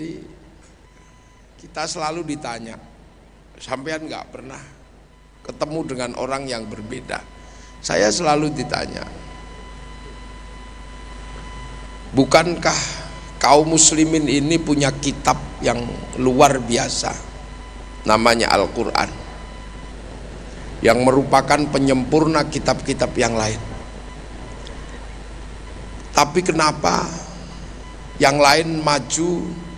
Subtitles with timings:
[0.00, 0.16] Jadi
[1.60, 2.72] kita selalu ditanya,
[3.60, 4.56] sampean nggak pernah
[5.44, 7.20] ketemu dengan orang yang berbeda.
[7.84, 9.04] Saya selalu ditanya,
[12.16, 12.80] bukankah
[13.44, 15.84] kaum muslimin ini punya kitab yang
[16.16, 17.12] luar biasa,
[18.08, 19.12] namanya Al-Quran,
[20.80, 23.60] yang merupakan penyempurna kitab-kitab yang lain.
[26.16, 27.04] Tapi kenapa
[28.16, 29.68] yang lain maju,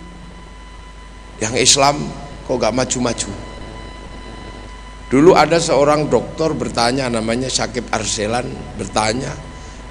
[1.41, 2.01] yang Islam
[2.45, 3.31] kok gak maju-maju?
[5.13, 8.49] Dulu ada seorang dokter bertanya namanya Syakib Arselan
[8.81, 9.29] bertanya,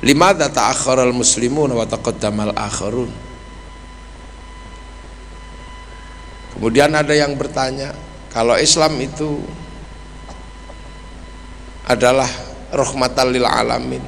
[0.03, 3.11] lima data akharal muslimun wa taqaddamal akharun.
[6.59, 7.95] Kemudian ada yang bertanya,
[8.34, 9.39] kalau Islam itu
[11.87, 12.29] adalah
[12.75, 14.03] rahmatan lil alamin.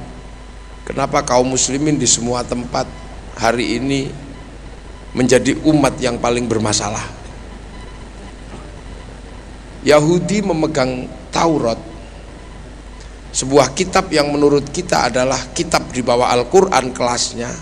[0.83, 2.85] Kenapa kaum muslimin di semua tempat
[3.39, 4.11] hari ini
[5.15, 7.24] menjadi umat yang paling bermasalah.
[9.85, 11.77] Yahudi memegang Taurat,
[13.29, 17.53] sebuah kitab yang menurut kita adalah kitab di bawah Al-Quran kelasnya,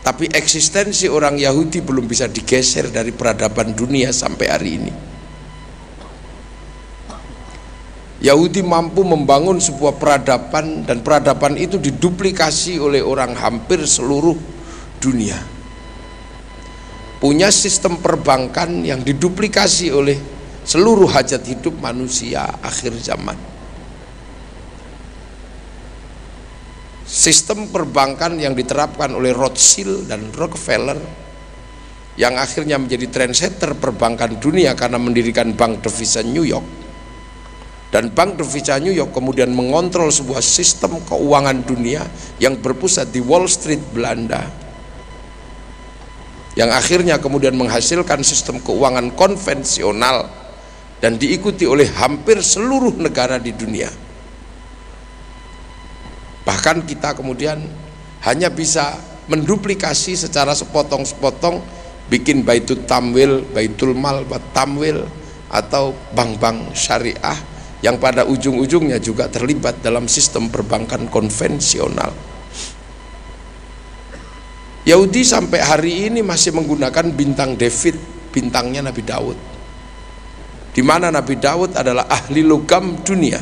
[0.00, 4.92] tapi eksistensi orang Yahudi belum bisa digeser dari peradaban dunia sampai hari ini.
[8.22, 14.38] Yahudi mampu membangun sebuah peradaban dan peradaban itu diduplikasi oleh orang hampir seluruh
[15.02, 15.36] dunia.
[17.18, 20.31] Punya sistem perbankan yang diduplikasi oleh
[20.62, 23.34] seluruh hajat hidup manusia akhir zaman.
[27.04, 30.96] Sistem perbankan yang diterapkan oleh Rothschild dan Rockefeller
[32.16, 36.82] yang akhirnya menjadi trendsetter perbankan dunia karena mendirikan bank devisa New York
[37.92, 42.00] dan Bank Devisa New York kemudian mengontrol sebuah sistem keuangan dunia
[42.40, 44.48] yang berpusat di Wall Street Belanda
[46.56, 50.24] yang akhirnya kemudian menghasilkan sistem keuangan konvensional
[51.02, 53.90] dan diikuti oleh hampir seluruh negara di dunia
[56.46, 57.58] bahkan kita kemudian
[58.22, 58.94] hanya bisa
[59.26, 61.62] menduplikasi secara sepotong-sepotong
[62.10, 65.06] bikin baitul tamwil, baitul mal, tamwil
[65.48, 67.38] atau bank-bank syariah
[67.82, 72.14] yang pada ujung-ujungnya juga terlibat dalam sistem perbankan konvensional.
[74.82, 77.94] Yahudi sampai hari ini masih menggunakan bintang David,
[78.34, 79.51] bintangnya Nabi Daud.
[80.72, 83.40] Di mana Nabi Daud adalah ahli logam dunia.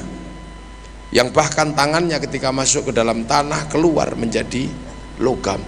[1.11, 4.67] Yang bahkan tangannya ketika masuk ke dalam tanah keluar menjadi
[5.19, 5.59] logam.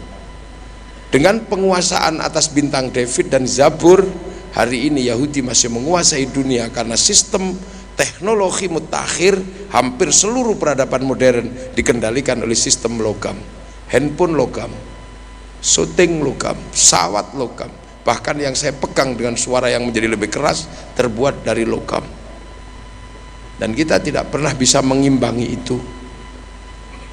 [1.11, 4.07] Dengan penguasaan atas bintang David dan Zabur,
[4.53, 7.53] hari ini Yahudi masih menguasai dunia karena sistem
[7.97, 9.37] teknologi mutakhir
[9.73, 13.37] hampir seluruh peradaban modern dikendalikan oleh sistem logam
[13.93, 14.73] handphone logam
[15.61, 17.69] syuting logam pesawat logam
[18.03, 20.67] bahkan yang saya pegang dengan suara yang menjadi lebih keras
[20.99, 22.03] terbuat dari logam.
[23.59, 25.79] Dan kita tidak pernah bisa mengimbangi itu.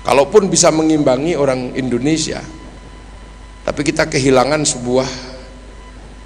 [0.01, 2.41] Kalaupun bisa mengimbangi orang Indonesia
[3.69, 5.07] tapi kita kehilangan sebuah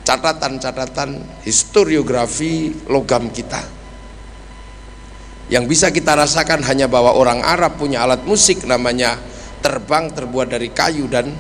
[0.08, 3.60] catatan-catatan historiografi logam kita.
[5.52, 9.20] Yang bisa kita rasakan hanya bahwa orang Arab punya alat musik namanya
[9.60, 11.36] terbang terbuat dari kayu dan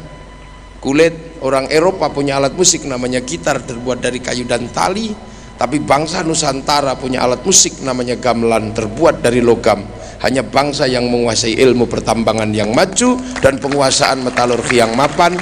[0.83, 1.39] kulit.
[1.39, 5.15] Orang Eropa punya alat musik namanya gitar terbuat dari kayu dan tali.
[5.55, 9.79] Tapi bangsa Nusantara punya alat musik namanya gamelan terbuat dari logam.
[10.19, 15.39] Hanya bangsa yang menguasai ilmu pertambangan yang maju dan penguasaan metalurgi yang mapan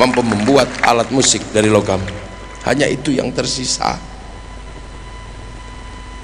[0.00, 2.00] mampu membuat alat musik dari logam.
[2.64, 3.96] Hanya itu yang tersisa.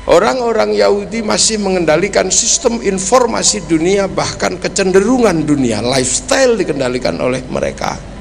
[0.04, 8.13] Orang-orang Yahudi masih mengendalikan sistem informasi dunia bahkan kecenderungan dunia, lifestyle dikendalikan oleh mereka.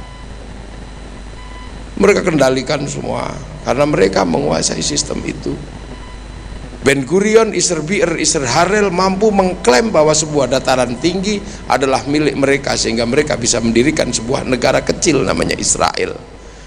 [2.03, 3.31] Mereka kendalikan semua
[3.63, 5.55] karena mereka menguasai sistem itu.
[6.83, 11.39] Ben Gurion, Isr Bir, Isr Harel mampu mengklaim bahwa sebuah dataran tinggi
[11.71, 16.19] adalah milik mereka sehingga mereka bisa mendirikan sebuah negara kecil namanya Israel.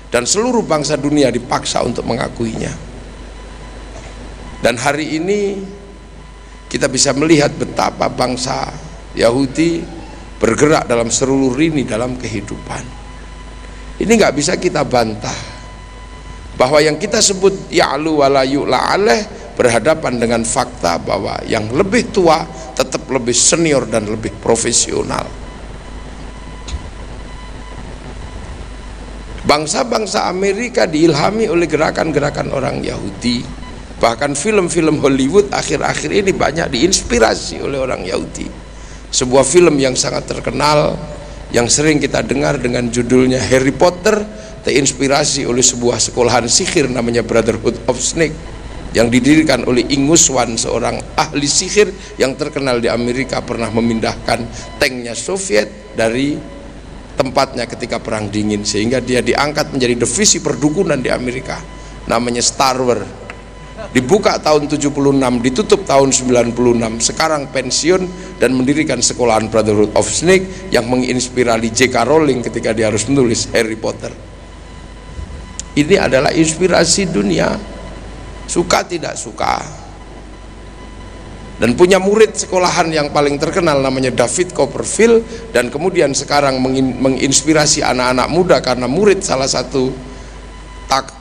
[0.08, 2.72] Dan seluruh bangsa dunia dipaksa untuk mengakuinya.
[4.64, 5.60] Dan hari ini
[6.72, 8.72] kita bisa melihat betapa bangsa
[9.12, 9.84] Yahudi
[10.40, 13.05] bergerak dalam seluruh lini dalam kehidupan.
[13.96, 15.34] Ini nggak bisa kita bantah
[16.56, 18.96] bahwa yang kita sebut ya'lu wala yu'la
[19.56, 22.44] berhadapan dengan fakta bahwa yang lebih tua
[22.76, 25.24] tetap lebih senior dan lebih profesional.
[29.46, 33.66] Bangsa-bangsa Amerika diilhami oleh gerakan-gerakan orang Yahudi
[33.96, 38.44] Bahkan film-film Hollywood akhir-akhir ini banyak diinspirasi oleh orang Yahudi.
[39.08, 40.92] Sebuah film yang sangat terkenal
[41.56, 44.20] yang sering kita dengar dengan judulnya Harry Potter
[44.60, 48.36] terinspirasi oleh sebuah sekolahan sihir namanya Brotherhood of Snake
[48.92, 51.88] yang didirikan oleh Inguswan seorang ahli sihir
[52.20, 54.44] yang terkenal di Amerika pernah memindahkan
[54.76, 56.36] tanknya Soviet dari
[57.16, 61.56] tempatnya ketika perang dingin sehingga dia diangkat menjadi divisi perdukunan di Amerika
[62.04, 63.25] namanya Star Wars
[63.94, 64.90] dibuka tahun 76
[65.42, 66.54] ditutup tahun 96
[67.00, 68.02] sekarang pensiun
[68.40, 71.96] dan mendirikan sekolahan Brotherhood of Snake yang menginspirasi J.K.
[72.06, 74.10] Rowling ketika dia harus menulis Harry Potter
[75.76, 77.52] ini adalah inspirasi dunia
[78.46, 79.60] suka tidak suka
[81.56, 85.24] dan punya murid sekolahan yang paling terkenal namanya David Copperfield
[85.56, 86.60] dan kemudian sekarang
[87.00, 89.88] menginspirasi anak-anak muda karena murid salah satu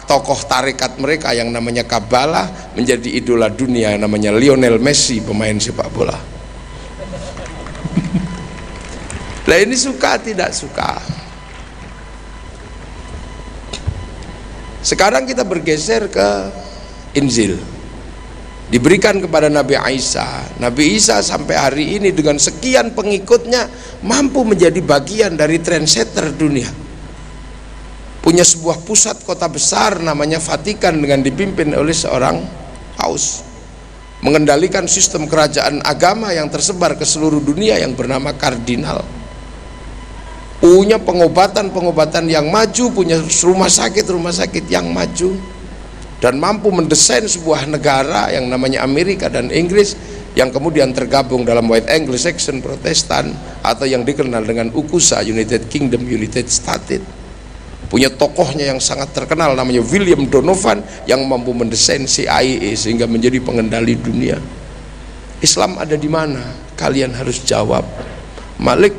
[0.05, 5.89] tokoh tarekat mereka yang namanya Kabbalah menjadi idola dunia yang namanya Lionel Messi pemain sepak
[5.93, 6.15] bola
[9.49, 11.15] lah ini suka tidak suka
[14.85, 16.29] Sekarang kita bergeser ke
[17.17, 17.57] Injil.
[18.69, 20.45] Diberikan kepada Nabi Isa.
[20.61, 23.65] Nabi Isa sampai hari ini dengan sekian pengikutnya
[24.05, 26.84] mampu menjadi bagian dari trendsetter dunia.
[28.25, 32.41] Punya sebuah pusat kota besar namanya Vatikan dengan dipimpin oleh seorang
[32.97, 33.45] paus.
[34.25, 39.05] Mengendalikan sistem kerajaan agama yang tersebar ke seluruh dunia yang bernama kardinal.
[40.57, 45.37] Punya pengobatan-pengobatan yang maju, punya rumah sakit-rumah sakit yang maju.
[46.17, 49.93] Dan mampu mendesain sebuah negara yang namanya Amerika dan Inggris
[50.33, 56.49] yang kemudian tergabung dalam White Anglo-Saxon Protestan atau yang dikenal dengan UKUSA United Kingdom United
[56.49, 57.24] States
[57.87, 63.95] punya tokohnya yang sangat terkenal namanya William Donovan yang mampu mendesain CIA sehingga menjadi pengendali
[63.95, 64.37] dunia.
[65.43, 66.41] Islam ada di mana?
[66.73, 67.85] Kalian harus jawab.
[68.57, 68.95] Malik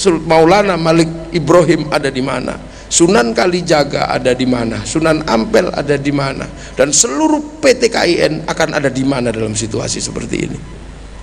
[0.00, 2.56] Maulana Malik Ibrahim ada di mana?
[2.90, 4.82] Sunan Kalijaga ada di mana?
[4.82, 6.48] Sunan Ampel ada di mana?
[6.74, 10.58] Dan seluruh PT KIN akan ada di mana dalam situasi seperti ini?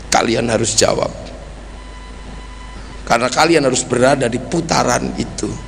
[0.07, 1.11] Kalian harus jawab.
[3.03, 5.66] Karena kalian harus berada di putaran itu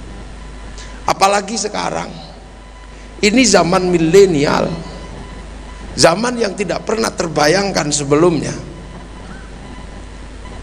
[1.09, 2.13] apalagi sekarang.
[3.19, 4.69] Ini zaman milenial.
[5.97, 8.53] Zaman yang tidak pernah terbayangkan sebelumnya.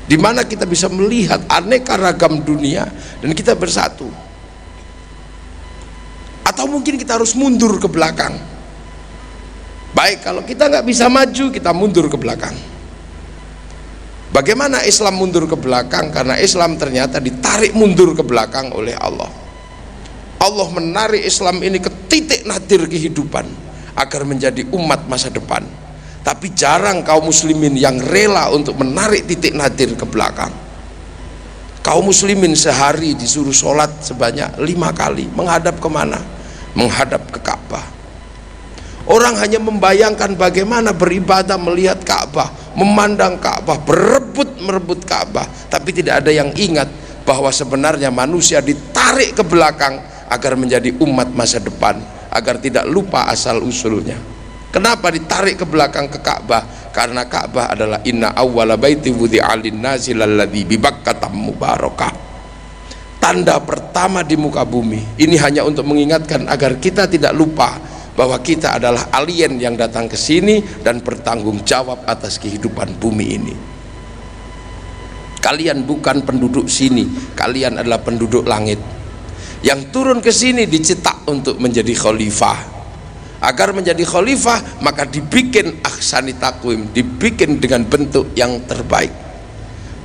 [0.07, 2.87] Di mana kita bisa melihat aneka ragam dunia
[3.21, 4.07] dan kita bersatu.
[6.47, 8.39] Atau mungkin kita harus mundur ke belakang.
[9.93, 12.57] Baik kalau kita nggak bisa maju kita mundur ke belakang.
[14.33, 16.09] Bagaimana Islam mundur ke belakang?
[16.15, 19.46] Karena Islam ternyata ditarik mundur ke belakang oleh Allah
[20.37, 23.47] Allah menarik Islam ini ke titik nadir kehidupan
[23.97, 25.65] agar menjadi umat masa depan.
[26.27, 30.51] Tapi jarang kaum muslimin yang rela untuk menarik titik nadir ke belakang.
[31.87, 35.31] Kaum muslimin sehari disuruh sholat sebanyak lima kali.
[35.31, 36.19] Menghadap ke mana?
[36.77, 37.83] menghadap ke Ka'bah.
[39.09, 45.49] Orang hanya membayangkan bagaimana beribadah melihat Ka'bah memandang Ka'bah berebut merebut Ka'bah.
[45.73, 46.87] Tapi tidak ada yang ingat
[47.25, 51.99] bahwa sebenarnya manusia ditarik ke belakang agar menjadi umat masa depan
[52.31, 54.19] agar tidak lupa asal usulnya
[54.77, 56.93] Kenapa ditarik ke belakang ke Ka'bah?
[56.93, 62.13] Karena Ka'bah adalah inna awwala baiti wudi'alin nasi lalladhi bibakkatam mubarakah.
[63.17, 65.17] Tanda pertama di muka bumi.
[65.17, 67.81] Ini hanya untuk mengingatkan agar kita tidak lupa
[68.13, 73.55] bahwa kita adalah alien yang datang ke sini dan bertanggung jawab atas kehidupan bumi ini.
[75.41, 78.96] Kalian bukan penduduk sini, kalian adalah penduduk langit.
[79.67, 82.79] Yang turun ke sini dicetak untuk menjadi khalifah.
[83.43, 89.11] Agar menjadi khalifah maka dibikin aksani takwim dibikin dengan bentuk yang terbaik.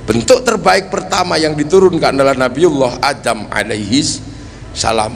[0.02, 4.02] Bentuk terbaik pertama yang diturunkan adalah Nabiullah Adam alaihi
[4.74, 5.14] salam.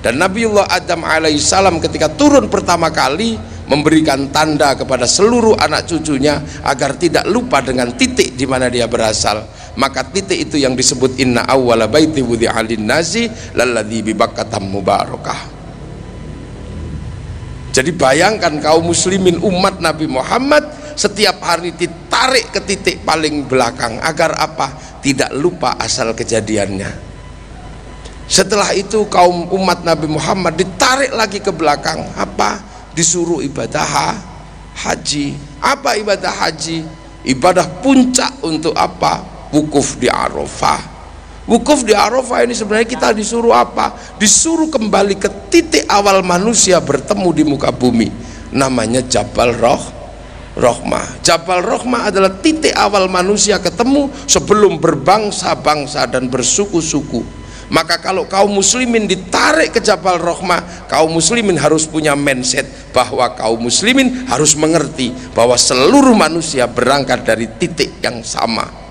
[0.00, 3.36] Dan Nabiullah Adam alaihi salam ketika turun pertama kali
[3.68, 9.44] memberikan tanda kepada seluruh anak cucunya agar tidak lupa dengan titik di mana dia berasal
[9.78, 14.12] maka titik itu yang disebut inna awwala baiti wudi'alin nasi lalladzi bi
[14.66, 15.58] mubarakah
[17.78, 20.66] jadi bayangkan kaum muslimin umat Nabi Muhammad
[20.98, 24.98] setiap hari ditarik ke titik paling belakang agar apa?
[24.98, 27.06] Tidak lupa asal kejadiannya.
[28.26, 32.58] Setelah itu kaum umat Nabi Muhammad ditarik lagi ke belakang apa?
[32.98, 34.18] Disuruh ibadah
[34.74, 35.38] haji.
[35.62, 36.82] Apa ibadah haji?
[37.22, 39.37] Ibadah puncak untuk apa?
[39.48, 40.98] Wukuf di Arafah
[41.48, 43.96] Wukuf di Arafah ini sebenarnya kita disuruh apa?
[44.20, 48.12] Disuruh kembali ke titik awal manusia bertemu di muka bumi.
[48.52, 49.80] Namanya Jabal Roh
[50.60, 51.24] Rohmah.
[51.24, 57.40] Jabal Rohmah adalah titik awal manusia ketemu sebelum berbangsa-bangsa dan bersuku-suku.
[57.68, 62.64] maka kalau kaum muslimin ditarik ke Jabal Rohmah kaum muslimin harus punya mindset
[62.96, 68.87] bahwa kaum muslimin harus mengerti bahwa seluruh manusia berangkat dari titik yang sama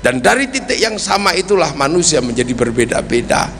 [0.00, 3.52] dan dari titik yang sama itulah manusia menjadi berbeda-beda.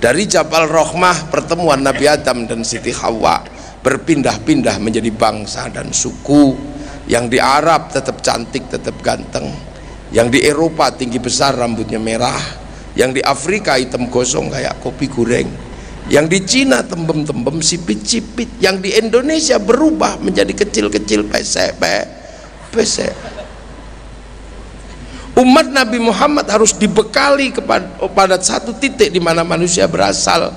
[0.00, 3.44] Dari Jabal Rohmah pertemuan Nabi Adam dan Siti Hawa
[3.84, 6.72] berpindah-pindah menjadi bangsa dan suku.
[7.06, 9.52] Yang di Arab tetap cantik tetap ganteng.
[10.16, 12.40] Yang di Eropa tinggi besar rambutnya merah.
[12.96, 15.48] Yang di Afrika hitam gosong kayak kopi goreng.
[16.08, 18.48] Yang di Cina tembem-tembem sipit-sipit.
[18.64, 21.76] Yang di Indonesia berubah menjadi kecil-kecil pesek
[22.72, 23.41] pesek
[25.38, 30.52] umat Nabi Muhammad harus dibekali kepada pada satu titik di mana manusia berasal.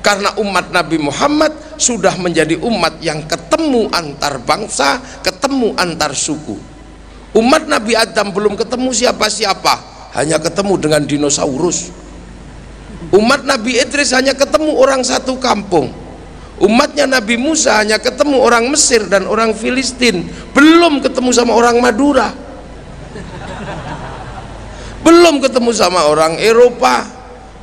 [0.00, 6.56] Karena umat Nabi Muhammad sudah menjadi umat yang ketemu antar bangsa ketemu antar suku.
[7.36, 9.76] Umat Nabi Adam belum ketemu siapa-siapa
[10.16, 11.92] hanya ketemu dengan dinosaurus.
[13.12, 15.92] Umat Nabi Idris hanya ketemu orang satu kampung.
[16.60, 20.28] Umatnya Nabi Musa hanya ketemu orang Mesir dan orang Filistin.
[20.52, 22.49] Belum ketemu sama orang Madura
[25.00, 27.08] belum ketemu sama orang Eropa.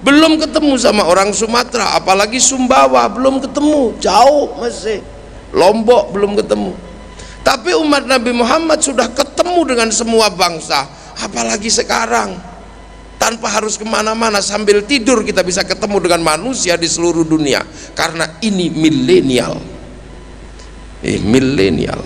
[0.02, 1.98] Belum ketemu sama orang Sumatera.
[1.98, 3.98] Apalagi Sumbawa belum ketemu.
[3.98, 5.02] Jauh masih.
[5.54, 6.74] Lombok belum ketemu.
[7.42, 10.86] Tapi umat Nabi Muhammad sudah ketemu dengan semua bangsa.
[11.18, 12.38] Apalagi sekarang.
[13.18, 17.66] Tanpa harus ke mana-mana sambil tidur kita bisa ketemu dengan manusia di seluruh dunia.
[17.98, 19.58] Karena ini milenial.
[21.02, 22.02] Eh milenial.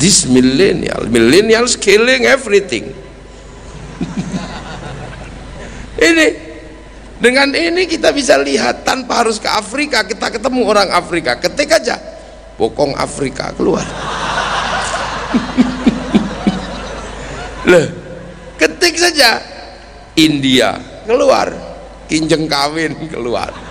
[0.00, 2.88] This millennial millennials killing everything
[6.10, 6.26] ini
[7.20, 11.36] dengan ini kita bisa lihat tanpa harus ke Afrika kita ketemu orang Afrika.
[11.36, 12.00] Ketik aja
[12.56, 13.84] bokong Afrika keluar.
[17.70, 17.86] Loh,
[18.56, 19.36] ketik saja
[20.16, 21.52] India keluar,
[22.08, 23.69] kinjeng kawin keluar.